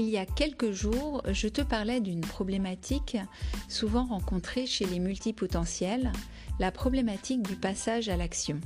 [0.00, 3.18] Il y a quelques jours, je te parlais d'une problématique
[3.68, 6.10] souvent rencontrée chez les multipotentiels,
[6.58, 8.58] la problématique du passage à l'action.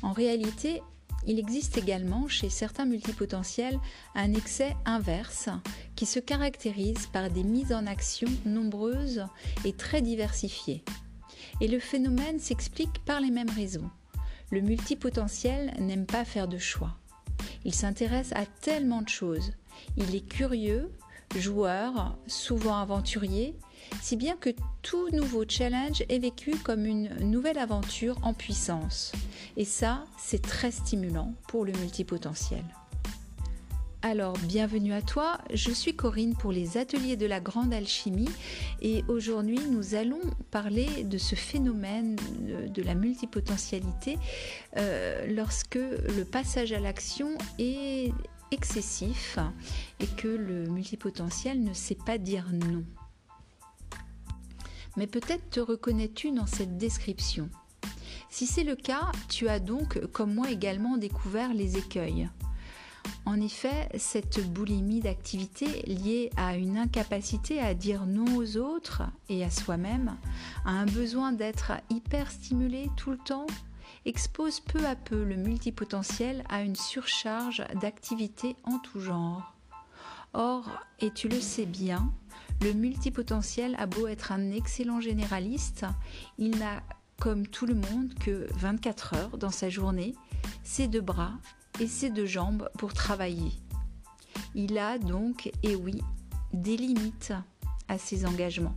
[0.00, 0.80] En réalité,
[1.26, 3.80] il existe également chez certains multipotentiels
[4.14, 5.48] un excès inverse
[5.96, 9.26] qui se caractérise par des mises en action nombreuses
[9.64, 10.84] et très diversifiées.
[11.60, 13.90] Et le phénomène s'explique par les mêmes raisons.
[14.52, 16.94] Le multipotentiel n'aime pas faire de choix.
[17.64, 19.50] Il s'intéresse à tellement de choses.
[19.96, 20.90] Il est curieux,
[21.36, 23.54] joueur, souvent aventurier,
[24.00, 24.50] si bien que
[24.82, 29.12] tout nouveau challenge est vécu comme une nouvelle aventure en puissance.
[29.56, 32.64] Et ça, c'est très stimulant pour le multipotentiel.
[34.00, 38.30] Alors, bienvenue à toi, je suis Corinne pour les ateliers de la grande alchimie
[38.80, 40.20] et aujourd'hui nous allons
[40.52, 42.14] parler de ce phénomène
[42.46, 44.16] de la multipotentialité
[44.76, 48.12] euh, lorsque le passage à l'action est
[48.50, 49.38] excessif
[50.00, 52.84] et que le multipotentiel ne sait pas dire non.
[54.96, 57.48] Mais peut-être te reconnais-tu dans cette description.
[58.30, 62.28] Si c'est le cas, tu as donc, comme moi également, découvert les écueils.
[63.24, 69.44] En effet, cette boulimie d'activité liée à une incapacité à dire non aux autres et
[69.44, 70.16] à soi-même,
[70.64, 73.46] à un besoin d'être hyper stimulé tout le temps,
[74.04, 79.54] expose peu à peu le multipotentiel à une surcharge d'activités en tout genre.
[80.34, 80.68] Or,
[81.00, 82.12] et tu le sais bien,
[82.60, 85.86] le multipotentiel a beau être un excellent généraliste,
[86.38, 86.82] il n'a
[87.20, 90.14] comme tout le monde que 24 heures dans sa journée,
[90.62, 91.32] ses deux bras
[91.80, 93.52] et ses deux jambes pour travailler.
[94.54, 96.00] Il a donc, et oui,
[96.52, 97.32] des limites
[97.88, 98.76] à ses engagements.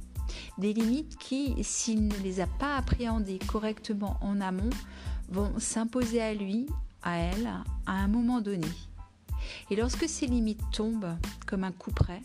[0.57, 4.69] Des limites qui, s'il ne les a pas appréhendées correctement en amont,
[5.29, 6.67] vont s'imposer à lui,
[7.03, 7.47] à elle,
[7.85, 8.67] à un moment donné.
[9.69, 11.15] Et lorsque ces limites tombent
[11.45, 12.21] comme un coup près,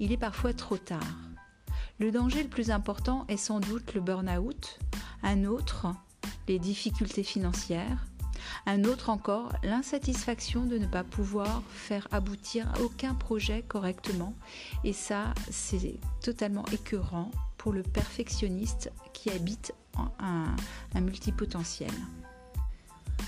[0.00, 1.18] il est parfois trop tard.
[1.98, 4.78] Le danger le plus important est sans doute le burn-out,
[5.22, 5.88] un autre,
[6.46, 8.06] les difficultés financières,
[8.66, 14.34] un autre encore, l'insatisfaction de ne pas pouvoir faire aboutir aucun projet correctement.
[14.84, 19.74] Et ça, c'est totalement écœurant pour le perfectionniste qui habite
[20.18, 20.54] un,
[20.94, 21.90] un multipotentiel.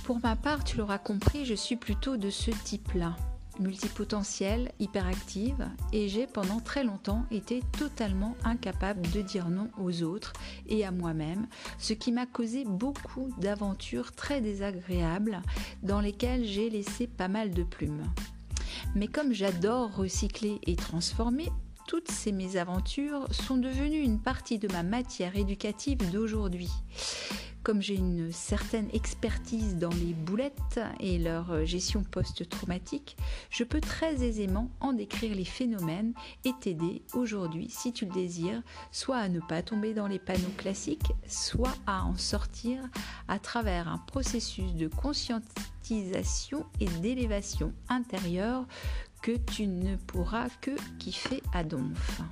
[0.04, 3.16] Pour ma part, tu l'auras compris, je suis plutôt de ce type-là
[3.60, 10.32] multipotentielle, hyperactive, et j'ai pendant très longtemps été totalement incapable de dire non aux autres
[10.66, 11.46] et à moi-même,
[11.78, 15.42] ce qui m'a causé beaucoup d'aventures très désagréables
[15.82, 18.04] dans lesquelles j'ai laissé pas mal de plumes.
[18.94, 21.48] Mais comme j'adore recycler et transformer,
[21.86, 26.70] toutes ces mésaventures sont devenues une partie de ma matière éducative d'aujourd'hui.
[27.62, 33.16] Comme j'ai une certaine expertise dans les boulettes et leur gestion post-traumatique,
[33.50, 38.62] je peux très aisément en décrire les phénomènes et t'aider aujourd'hui, si tu le désires,
[38.92, 42.82] soit à ne pas tomber dans les panneaux classiques, soit à en sortir
[43.28, 48.66] à travers un processus de conscientisation et d'élévation intérieure
[49.22, 52.22] que tu ne pourras que kiffer à donf.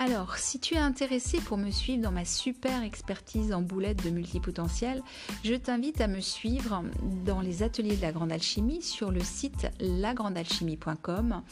[0.00, 4.10] Alors, si tu es intéressé pour me suivre dans ma super expertise en boulettes de
[4.10, 5.02] multipotentiel,
[5.42, 6.84] je t'invite à me suivre
[7.24, 11.42] dans les ateliers de la grande alchimie sur le site lagrandealchimie.com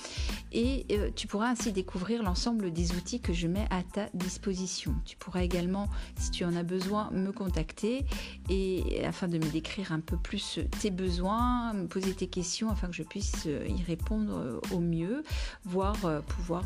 [0.52, 4.94] et euh, tu pourras ainsi découvrir l'ensemble des outils que je mets à ta disposition.
[5.04, 8.06] Tu pourras également, si tu en as besoin, me contacter
[8.48, 12.88] et afin de me décrire un peu plus tes besoins, me poser tes questions afin
[12.88, 15.22] que je puisse euh, y répondre euh, au mieux,
[15.64, 16.64] voire pouvoir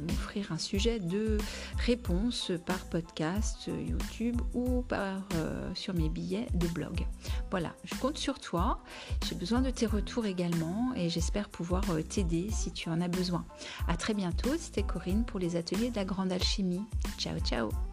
[0.00, 1.38] m'offrir un sujet de
[1.78, 7.06] réponses par podcast, YouTube ou par, euh, sur mes billets de blog.
[7.50, 8.80] Voilà, je compte sur toi.
[9.26, 13.08] J'ai besoin de tes retours également et j'espère pouvoir euh, t'aider si tu en as
[13.08, 13.44] besoin.
[13.88, 16.84] À très bientôt, c'était Corinne pour les ateliers de la grande alchimie.
[17.18, 17.89] Ciao ciao